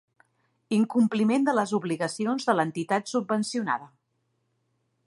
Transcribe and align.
Incompliment 0.77 1.45
de 1.49 1.55
les 1.57 1.75
obligacions 1.81 2.49
de 2.49 2.57
l'entitat 2.61 3.13
subvencionada. 3.13 3.93